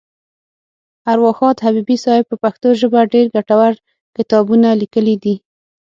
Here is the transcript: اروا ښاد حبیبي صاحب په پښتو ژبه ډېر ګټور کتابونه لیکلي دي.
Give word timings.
اروا 1.11 1.31
ښاد 1.37 1.57
حبیبي 1.65 1.97
صاحب 2.05 2.25
په 2.29 2.35
پښتو 2.43 2.67
ژبه 2.81 2.99
ډېر 3.13 3.25
ګټور 3.35 3.73
کتابونه 4.15 4.69
لیکلي 4.81 5.15
دي. 5.23 5.35